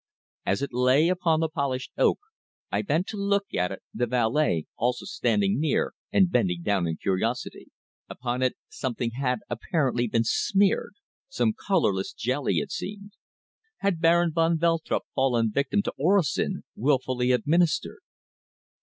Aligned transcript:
As 0.47 0.63
it 0.63 0.71
lay 0.73 1.09
upon 1.09 1.41
the 1.41 1.47
polished 1.47 1.91
oak 1.95 2.17
I 2.71 2.81
bent 2.81 3.05
to 3.09 3.17
look 3.17 3.45
at 3.53 3.71
it, 3.71 3.83
the 3.93 4.07
valet 4.07 4.65
also 4.75 5.05
standing 5.05 5.59
near 5.59 5.93
and 6.11 6.31
bending 6.31 6.63
down 6.63 6.87
in 6.87 6.97
curiosity. 6.97 7.67
Upon 8.09 8.41
it 8.41 8.55
something 8.67 9.11
had 9.11 9.41
apparently 9.47 10.07
been 10.07 10.23
smeared 10.25 10.95
some 11.29 11.53
colourless 11.53 12.13
jelly, 12.13 12.55
it 12.55 12.71
seemed. 12.71 13.11
Had 13.81 14.01
Baron 14.01 14.31
van 14.33 14.57
Veltrup 14.57 15.03
fallen 15.13 15.51
victim 15.51 15.83
to 15.83 15.93
orosin, 15.99 16.63
wilfully 16.75 17.31
administered? 17.31 17.99